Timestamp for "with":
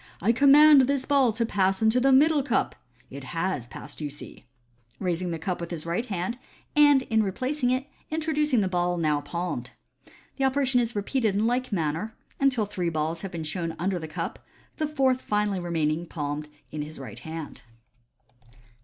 5.61-5.69